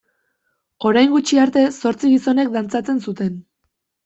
[0.91, 3.39] Orain gutxi arte zortzi gizonek dantzatzen zuten.